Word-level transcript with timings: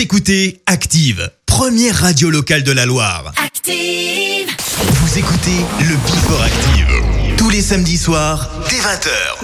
Écoutez 0.00 0.62
Active, 0.64 1.30
première 1.44 1.94
radio 1.94 2.30
locale 2.30 2.62
de 2.62 2.72
la 2.72 2.86
Loire. 2.86 3.34
Active 3.36 4.48
Vous 4.78 5.18
écoutez 5.18 5.58
le 5.78 5.94
Before 5.94 6.42
Active, 6.42 7.36
tous 7.36 7.50
les 7.50 7.60
samedis 7.60 7.98
soirs, 7.98 8.48
dès 8.70 8.78
20h. 8.78 9.36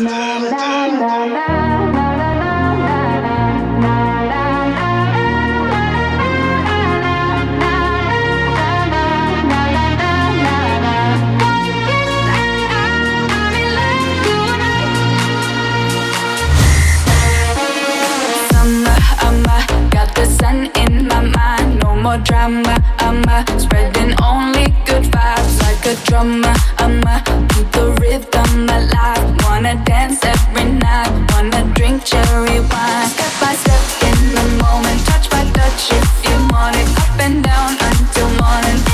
more 22.07 22.19
drama. 22.19 22.77
I'm 23.01 23.25
a 23.37 23.39
spreading 23.59 24.15
only 24.23 24.67
good 24.87 25.05
vibes 25.15 25.55
like 25.65 25.83
a 25.93 25.95
drummer. 26.07 26.55
I'm 26.79 27.03
a 27.15 27.17
keep 27.51 27.69
the 27.73 27.87
rhythm 28.01 28.69
alive. 28.79 29.27
Wanna 29.43 29.75
dance 29.85 30.21
every 30.25 30.71
night. 30.87 31.11
Wanna 31.33 31.63
drink 31.75 32.05
cherry 32.05 32.61
wine. 32.71 33.09
Step 33.15 33.33
by 33.41 33.55
step 33.63 33.85
in 34.09 34.19
the 34.37 34.47
moment. 34.63 34.99
Touch 35.09 35.27
by 35.31 35.43
touch 35.59 35.83
if 35.99 36.09
you 36.27 36.37
want 36.53 36.77
it. 36.77 36.89
Up 37.03 37.19
and 37.27 37.43
down 37.43 37.73
until 37.89 38.31
morning. 38.41 38.86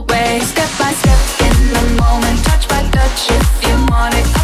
way. 0.00 0.40
Step 0.40 0.70
by 0.78 0.92
step 0.92 1.18
in 1.40 1.68
the 1.72 2.02
moment, 2.02 2.44
touch 2.44 2.68
by 2.68 2.82
touch 2.90 3.30
if 3.30 3.68
you 3.68 3.74
want 3.90 4.14
it. 4.14 4.43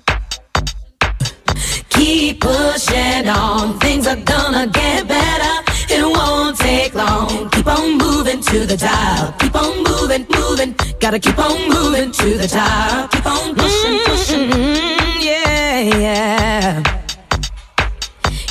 Keep 2.01 2.39
pushing 2.39 3.29
on, 3.29 3.77
things 3.77 4.07
are 4.07 4.15
gonna 4.15 4.65
get 4.65 5.07
better. 5.07 5.55
It 5.87 6.03
won't 6.03 6.57
take 6.57 6.95
long. 6.95 7.47
Keep 7.51 7.67
on 7.67 7.99
moving 7.99 8.41
to 8.41 8.65
the 8.65 8.75
top. 8.75 9.39
Keep 9.39 9.55
on 9.55 9.83
moving, 9.83 10.25
moving. 10.35 10.75
Gotta 10.99 11.19
keep 11.19 11.37
on 11.37 11.69
moving 11.69 12.11
to 12.11 12.37
the 12.39 12.47
top. 12.47 13.11
Keep 13.11 13.27
on 13.27 13.53
pushing, 13.53 13.99
pushing. 14.07 14.49
Mm-hmm, 14.49 15.21
yeah, 15.21 15.79
yeah. 15.79 16.83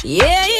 Yeah, 0.04 0.24
yeah, 0.24 0.46
yeah. 0.46 0.59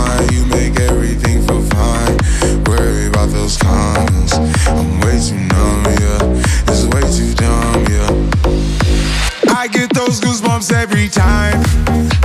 got 3.25 3.29
those 3.29 3.57
comments. 3.57 4.33
I'm 4.67 4.99
way 5.01 5.19
too 5.19 5.35
numb, 5.35 5.83
yeah. 6.01 6.71
It's 6.71 6.85
way 6.85 7.01
too 7.15 7.33
dumb, 7.35 7.85
yeah. 7.93 9.53
I 9.55 9.67
get 9.67 9.93
those 9.93 10.19
goosebumps 10.19 10.71
every 10.73 11.07
time. 11.07 11.61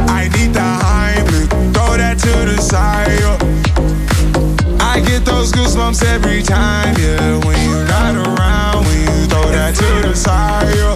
I 0.09 0.29
need 0.35 0.55
the 0.55 0.61
Heimlich, 0.61 1.51
throw 1.75 1.99
that 1.99 2.19
to 2.21 2.33
the 2.51 2.57
side. 2.63 3.21
Yeah. 3.21 3.37
I 4.81 5.01
get 5.01 5.27
those 5.27 5.53
goosebumps 5.53 6.03
every 6.03 6.43
time, 6.43 6.95
yeah. 6.99 7.45
When 7.45 7.59
you're 7.69 7.87
not 7.87 8.15
around, 8.17 8.87
when 8.87 9.01
you 9.01 9.27
throw 9.27 9.51
that 9.51 9.75
to 9.75 10.09
the 10.09 10.15
side. 10.15 10.75
Yeah. 10.77 10.96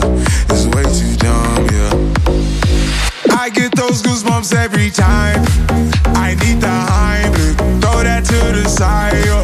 To 8.81 8.87
the 8.87 9.03
side. 9.03 9.25
yeah. 9.25 9.43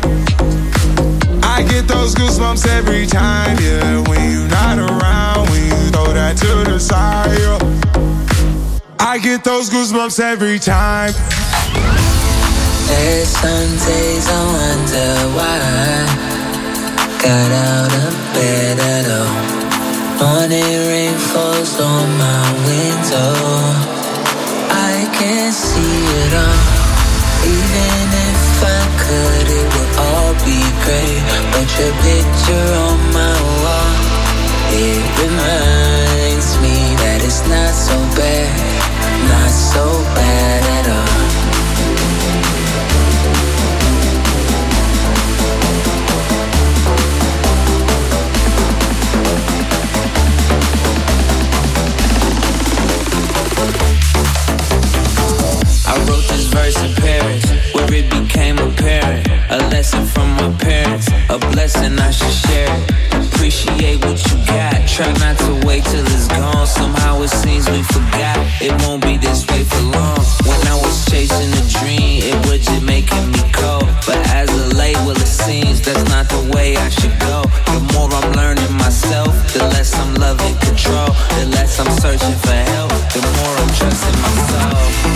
I 1.43 1.63
get 1.63 1.87
those 1.87 2.15
goosebumps 2.15 2.67
every 2.67 3.05
time, 3.05 3.57
yeah. 3.61 4.01
When 4.07 4.31
you're 4.31 4.47
not 4.49 4.77
around, 4.79 5.49
when 5.49 5.63
you 5.65 5.91
throw 5.91 6.13
that 6.13 6.37
to 6.37 6.71
the 6.71 6.79
side. 6.79 7.37
yeah. 7.37 7.59
I 8.99 9.19
get 9.19 9.43
those 9.43 9.69
goosebumps 9.69 10.19
every 10.19 10.59
time. 10.59 11.13
There's 12.87 13.29
some 13.29 13.71
days 13.85 14.27
I 14.27 14.41
wonder 14.57 15.11
why 15.37 15.55
I 15.61 16.05
got 17.21 17.51
out 17.69 17.93
of 18.05 18.13
bed 18.33 18.79
at 18.95 19.05
all. 19.19 19.33
Morning 20.19 20.77
rain 20.89 21.17
falls 21.31 21.79
on 21.79 22.07
my 22.17 22.43
window. 22.65 23.33
I 24.69 25.07
can't 25.13 25.53
see 25.53 26.05
it 26.25 26.33
all. 26.33 26.76
Could, 29.07 29.47
it 29.47 29.67
would 29.73 29.93
all 30.03 30.33
be 30.43 30.59
great. 30.83 31.21
But 31.53 31.67
your 31.79 31.93
picture 32.03 32.69
on 32.85 32.99
my 33.15 33.35
wall, 33.63 33.95
it 34.75 35.03
reminds 35.23 36.49
me 36.59 36.75
that 37.01 37.19
it's 37.23 37.41
not 37.47 37.71
so 37.71 37.95
bad, 38.19 38.66
I 55.97 55.99
wrote 56.05 56.27
this 56.29 56.45
verse 56.53 56.77
in 56.83 56.93
Paris, 56.95 57.43
where 57.73 57.91
it 57.91 58.09
became 58.11 58.57
apparent. 58.59 59.27
A 59.49 59.57
lesson 59.73 60.05
from 60.05 60.29
my 60.35 60.53
parents, 60.59 61.07
a 61.29 61.39
blessing 61.39 61.97
I 61.97 62.11
should 62.11 62.37
share. 62.45 62.75
Appreciate 63.25 64.05
what 64.05 64.19
you 64.27 64.37
got, 64.45 64.87
try 64.87 65.11
not 65.23 65.37
to 65.39 65.65
wait 65.65 65.83
till 65.85 66.05
it's 66.05 66.27
gone. 66.27 66.67
Somehow 66.67 67.21
it 67.21 67.29
seems 67.29 67.69
we 67.69 67.81
forgot, 67.81 68.37
it 68.61 68.73
won't 68.83 69.01
be 69.01 69.17
this 69.17 69.47
way 69.47 69.63
for 69.63 69.81
long. 69.97 70.21
When 70.45 70.61
I 70.67 70.75
was 70.75 71.05
chasing 71.09 71.51
a 71.61 71.63
dream, 71.79 72.21
it 72.29 72.37
was 72.45 72.59
just 72.65 72.83
making 72.83 73.31
me 73.31 73.41
cold. 73.53 73.89
But 74.05 74.19
as 74.37 74.49
a 74.49 74.75
late, 74.75 74.97
well, 75.05 75.17
it 75.17 75.33
seems 75.45 75.81
that's 75.81 76.05
not 76.09 76.29
the 76.29 76.51
way 76.53 76.77
I 76.77 76.89
should 76.89 77.17
go. 77.19 77.41
The 77.73 77.81
more 77.93 78.09
I'm 78.11 78.33
learning 78.33 78.73
myself, 78.77 79.33
the 79.53 79.63
less 79.73 79.95
I'm 79.95 80.13
loving 80.15 80.57
control. 80.61 81.09
The 81.39 81.45
less 81.57 81.79
I'm 81.79 81.91
searching 81.97 82.37
for 82.45 82.59
help, 82.75 82.91
the 83.15 83.21
more 83.37 83.53
I'm 83.61 83.71
trusting 83.79 84.19
myself. 84.21 85.07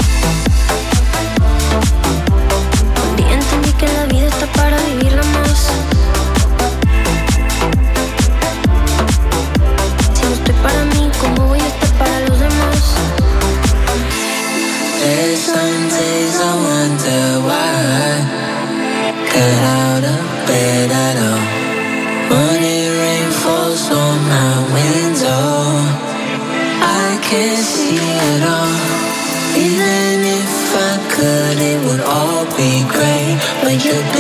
Your. 33.84 34.12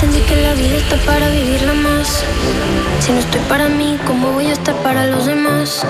Entendí 0.00 0.20
que 0.20 0.36
la 0.36 0.54
vida 0.54 0.76
está 0.78 0.96
para 1.04 1.28
vivirla 1.28 1.74
más. 1.74 2.24
Si 3.00 3.12
no 3.12 3.18
estoy 3.18 3.40
para 3.48 3.68
mí, 3.68 3.98
¿cómo 4.06 4.32
voy 4.32 4.46
a 4.46 4.52
estar 4.52 4.74
para 4.82 5.06
los 5.06 5.26
demás? 5.26 5.84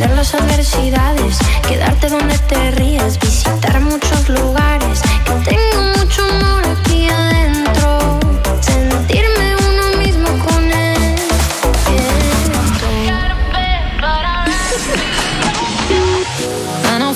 Atender 0.00 0.16
las 0.16 0.34
adversidades. 0.34 1.38
Quedarte 1.68 2.08
donde 2.08 2.38
te 2.38 2.70
rías. 2.70 3.18
Visitar 3.18 3.82
muchos 3.82 4.30
lugares. 4.30 5.02
Que 5.26 5.32
tengo 5.50 5.82
mucho 5.98 6.22
amor 6.24 6.62
aquí 6.66 7.06
adentro. 7.06 8.18
Sentirme 8.62 9.56
uno 9.56 9.98
mismo 9.98 10.28
con 10.42 10.72
él. 10.72 10.96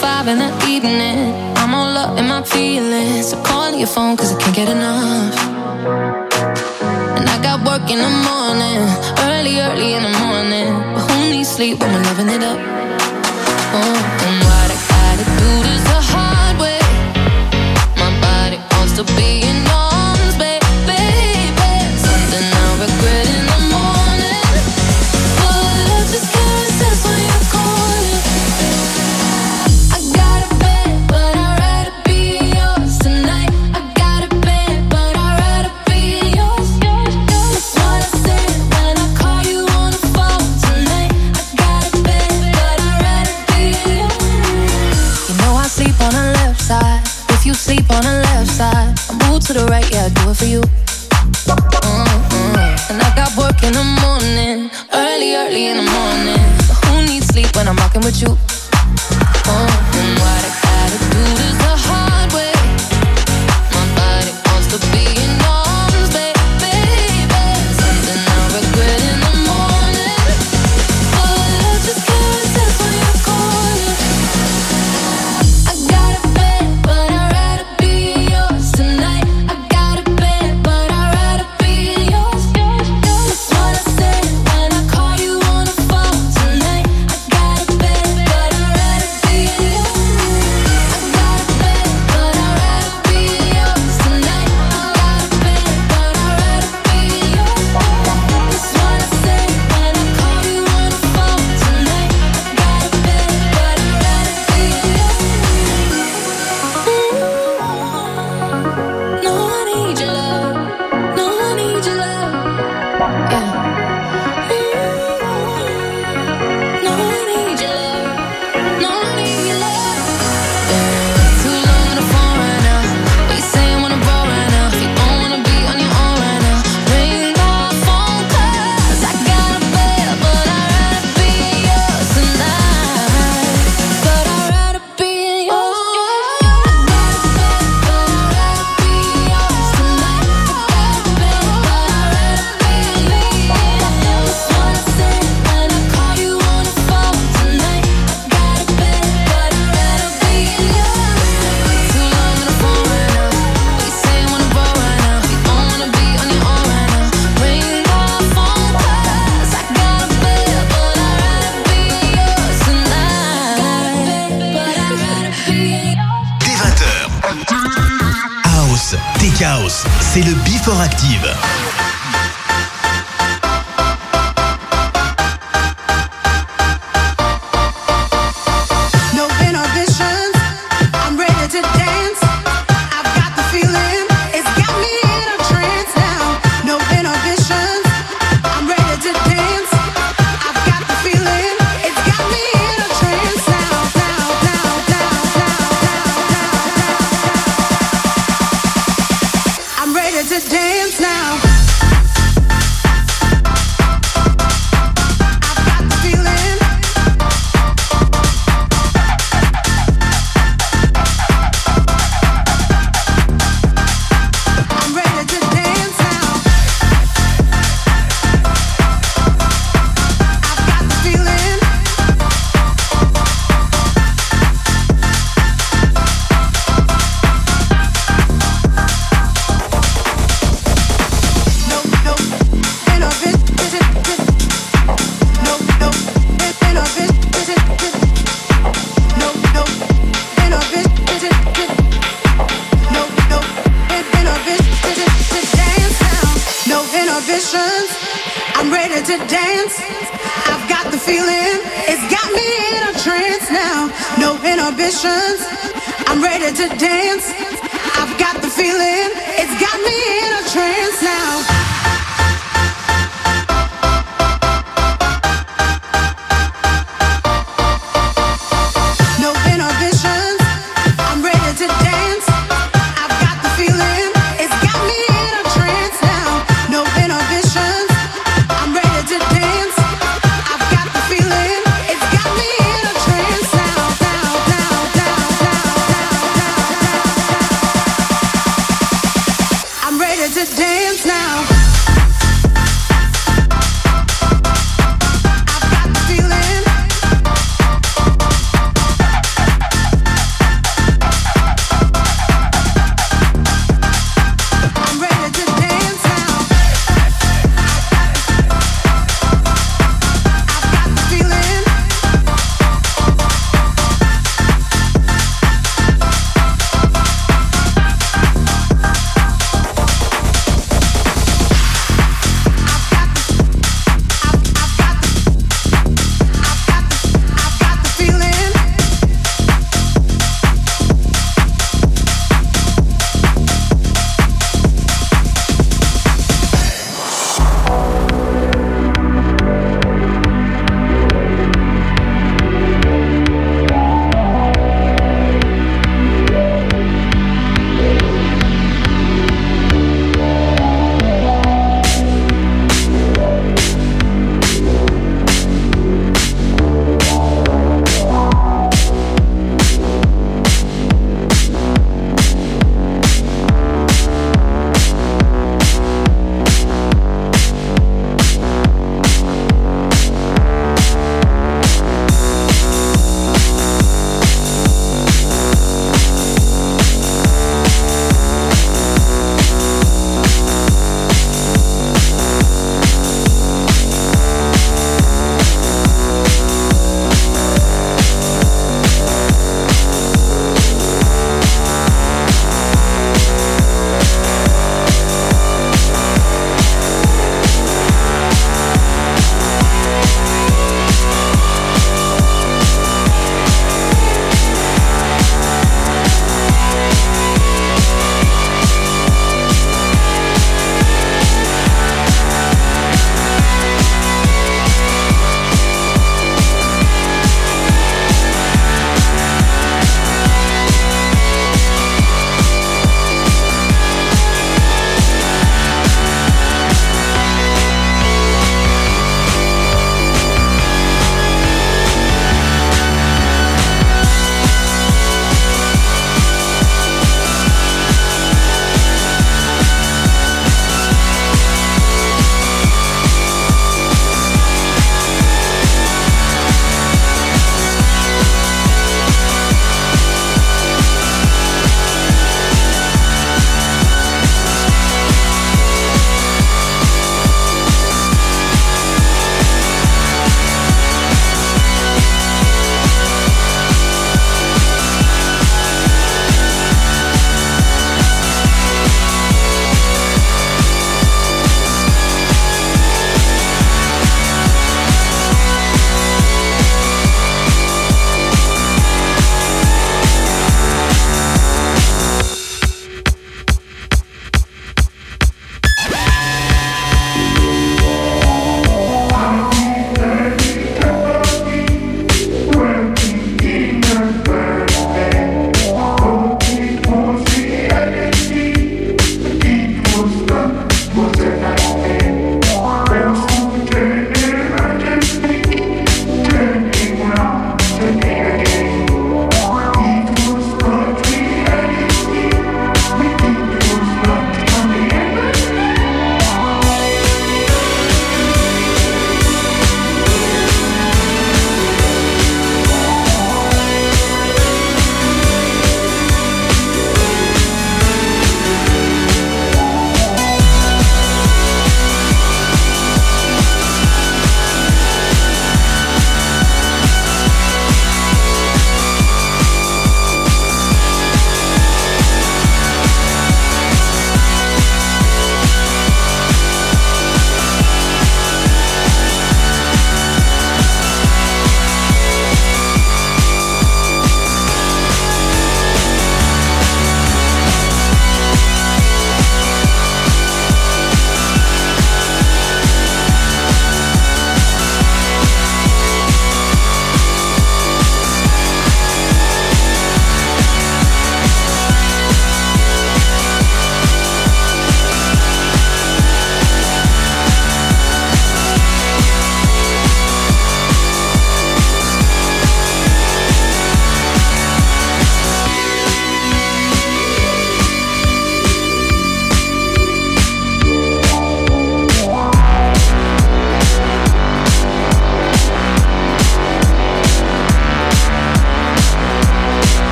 Five 0.00 0.28
in 0.28 0.38
the 0.38 0.50
evening. 0.66 1.34
I'm 1.56 1.74
all 1.74 1.98
up 1.98 2.18
in 2.18 2.28
my 2.28 2.42
feelings. 2.42 3.28
So 3.28 3.42
call 3.42 3.74
your 3.74 3.88
phone 3.88 4.16
cause 4.16 4.32
I 4.34 4.38
can't 4.38 4.56
get 4.56 4.68
enough. 4.70 5.36
And 7.18 7.28
I 7.28 7.38
got 7.42 7.62
work 7.62 7.90
in 7.90 7.98
the 7.98 8.08
morning. 8.08 8.88
Early, 9.28 9.60
early 9.60 9.92
in 9.92 10.02
the 10.02 10.18
morning. 10.18 11.09
Sleep 11.60 11.78
when 11.78 11.92
we're 11.92 12.02
loving 12.04 12.30
it 12.30 12.42
up? 12.42 12.58
Oh, 13.74 14.20
mm. 14.22 14.39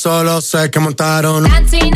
Solo 0.00 0.40
sé 0.40 0.70
que 0.70 0.80
montaron. 0.80 1.44
Dancing 1.44 1.92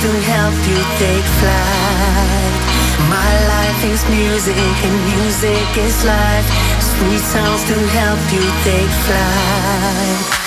to 0.00 0.12
help 0.30 0.54
you 0.70 0.78
take 1.02 1.26
flight. 1.40 2.54
My 3.10 3.32
life 3.50 3.84
is 3.84 4.02
music 4.08 4.54
and 4.56 4.96
music 5.16 5.66
is 5.76 6.04
life. 6.04 6.46
Sweet 6.80 7.18
sounds 7.18 7.64
to 7.64 7.74
help 7.74 8.20
you 8.32 8.44
take 8.62 8.92
flight. 9.06 10.38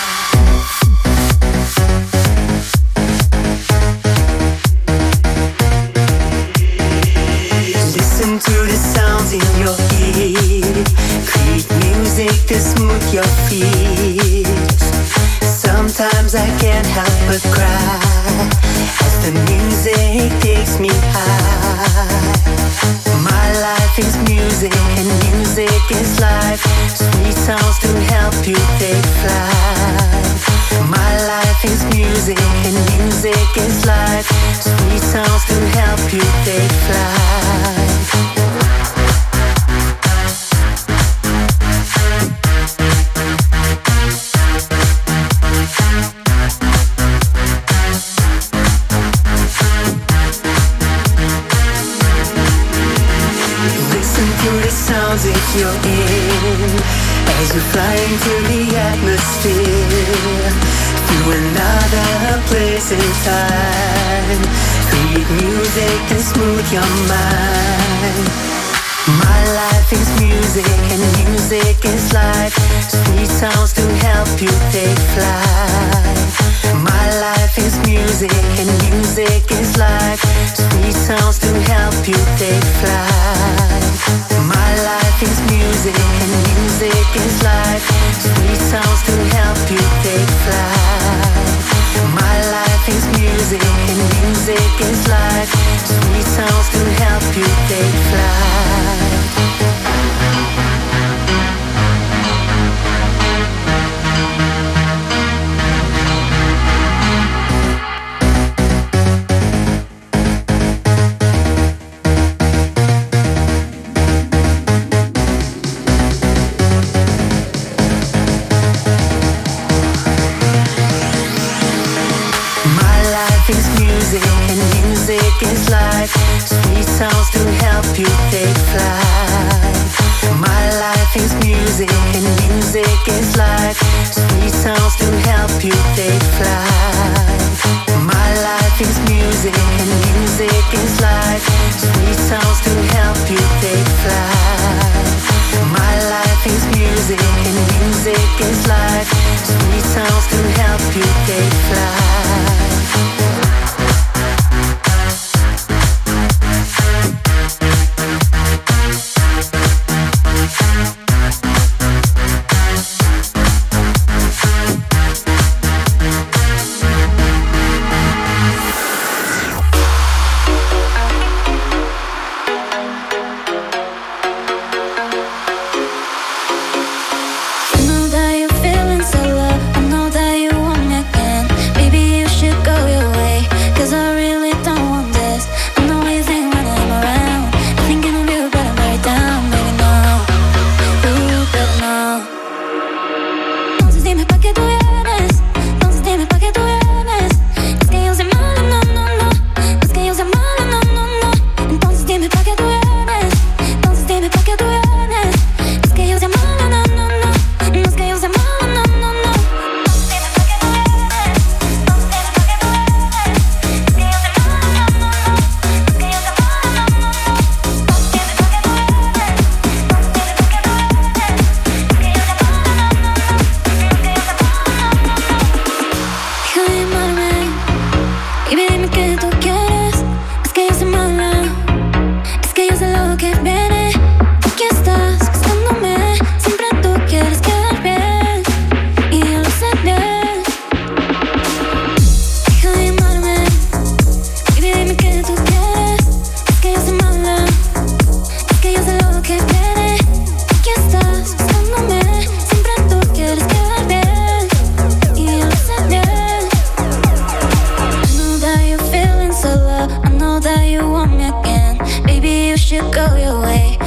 You 262.72 262.80
go 262.93 263.18
your 263.18 263.41
way. 263.41 263.80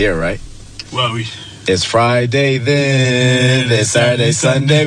here, 0.00 0.18
right? 0.18 0.40
Well, 0.94 1.12
we. 1.12 1.26
It's 1.68 1.84
Friday 1.84 2.56
then, 2.56 3.70
it's 3.70 3.90
Saturday, 3.90 4.32
Sunday. 4.32 4.86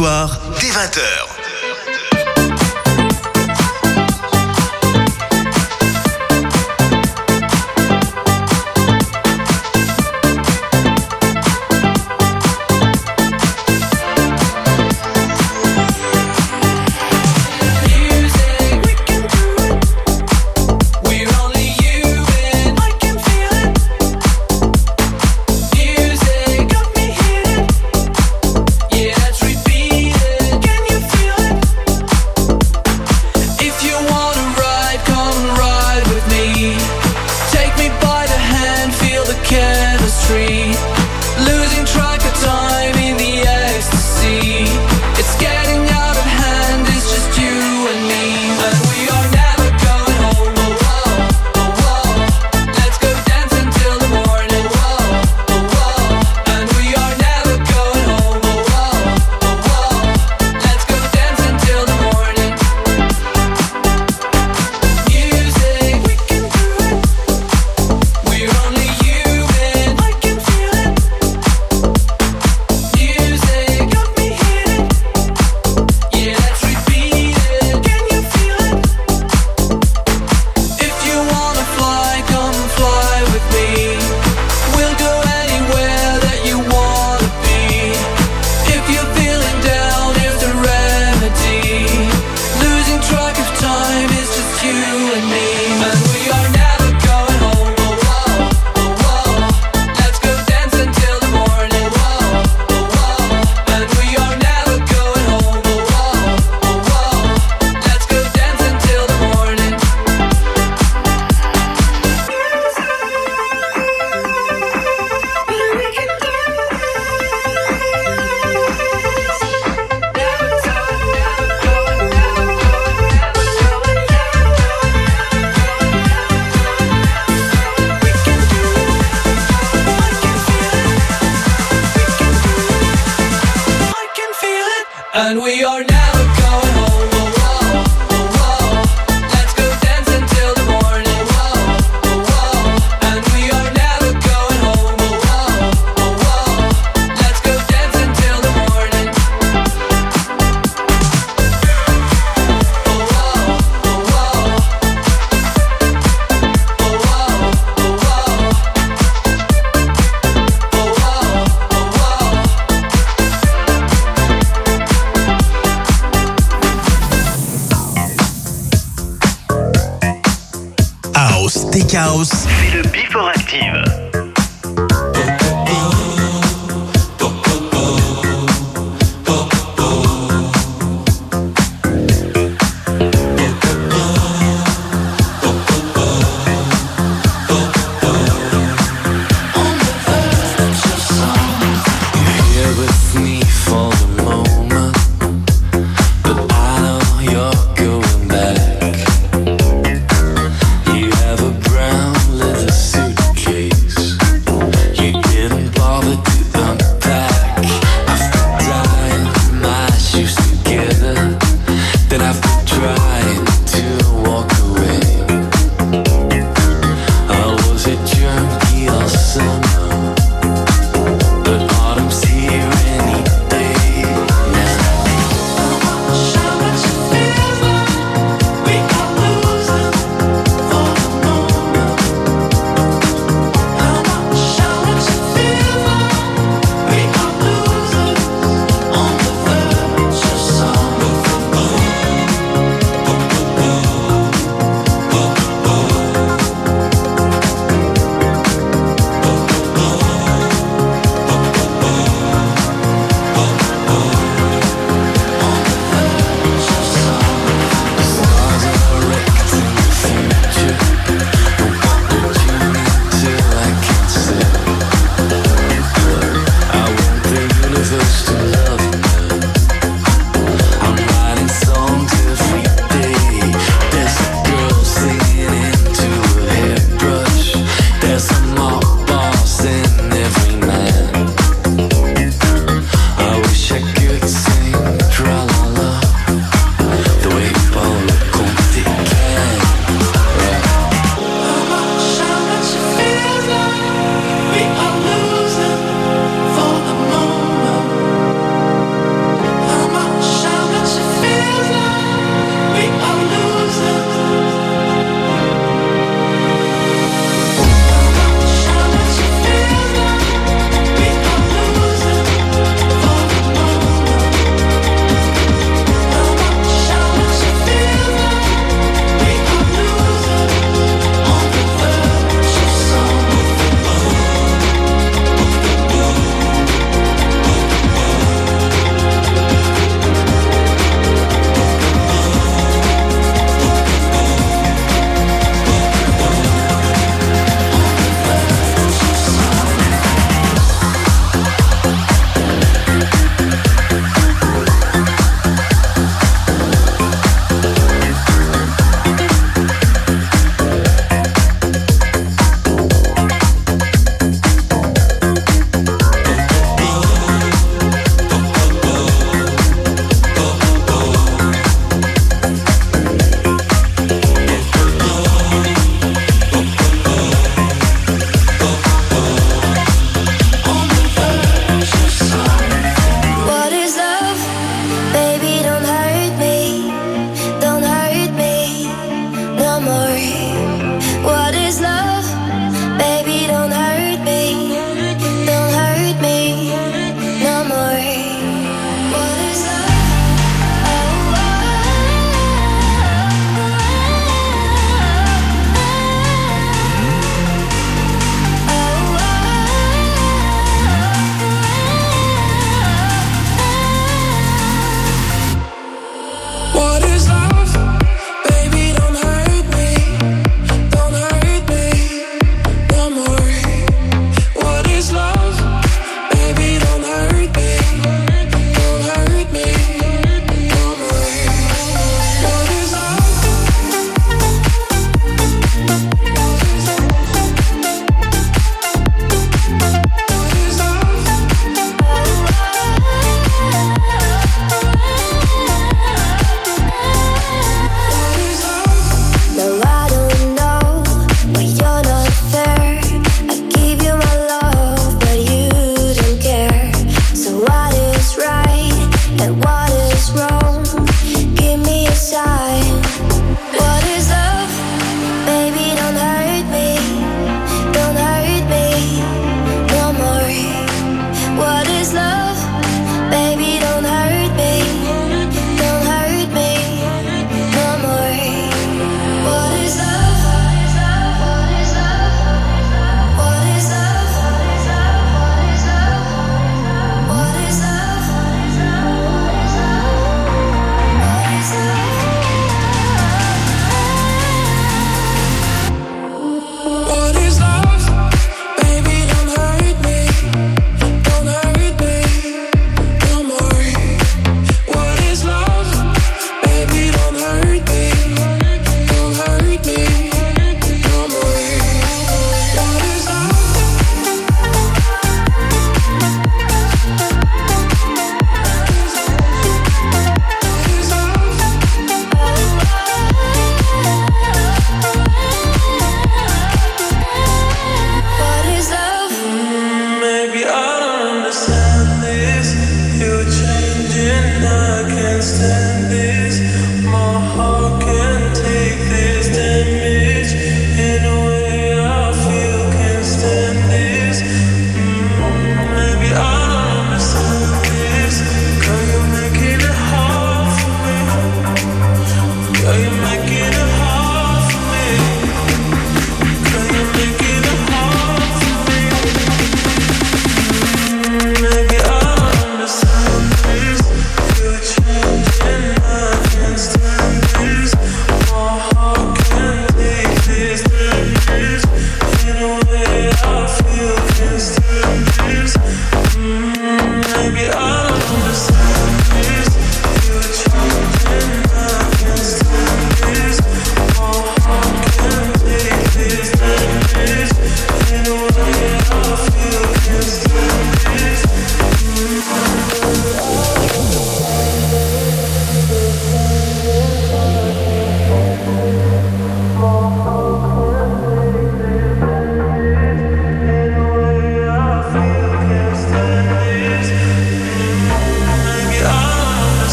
soir. 0.00 0.39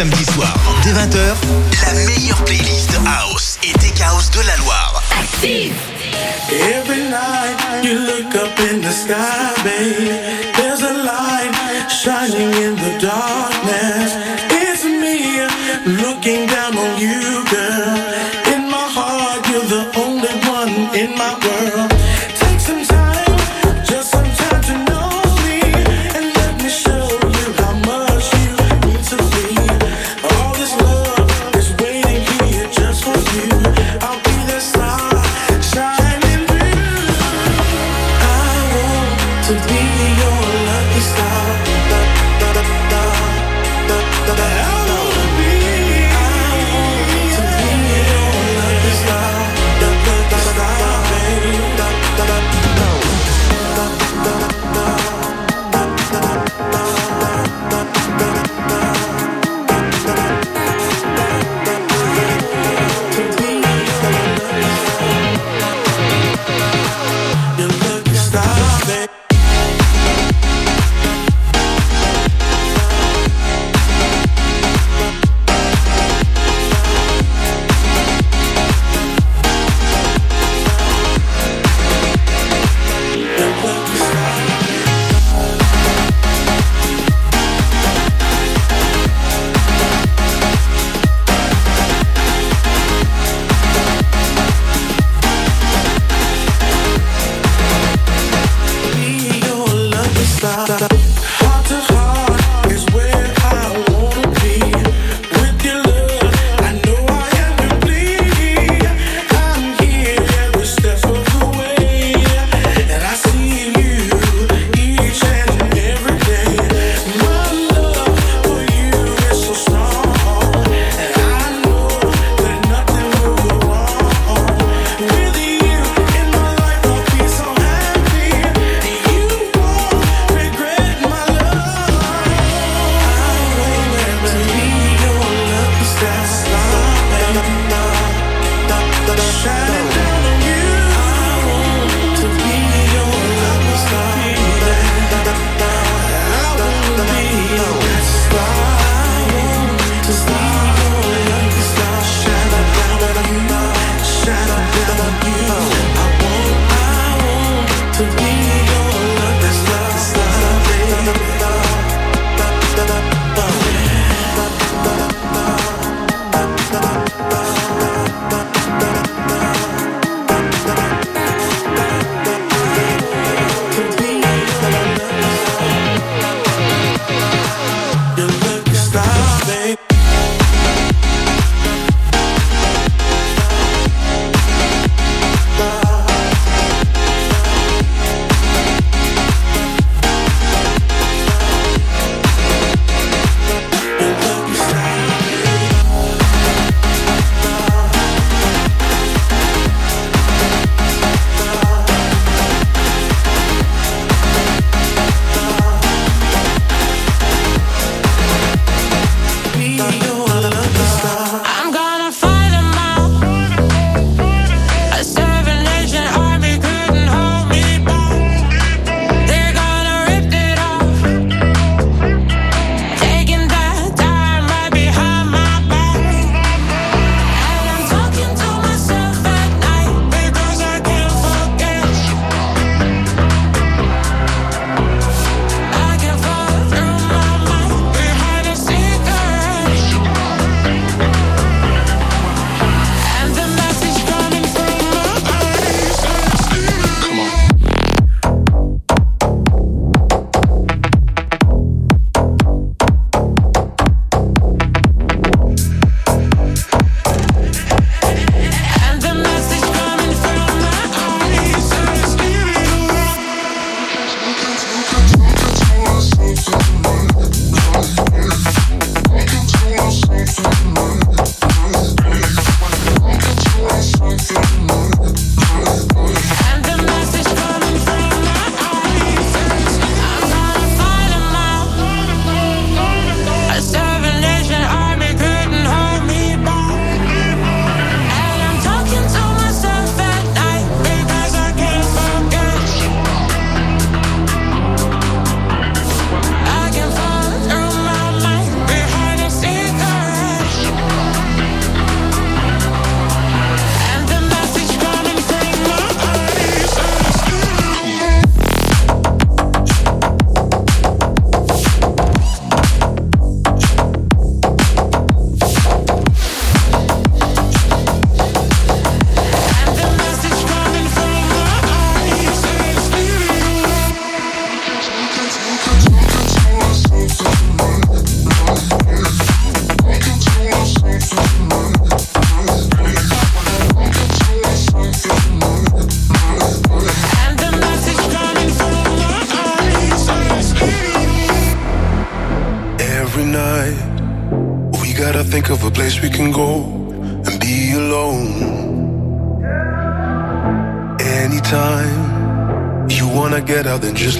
Samedis 0.00 0.32
soirs, 0.32 0.39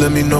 let 0.00 0.12
me 0.12 0.22
know. 0.22 0.39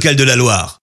Locale 0.00 0.16
de 0.16 0.24
la 0.24 0.34
Loire. 0.34 0.79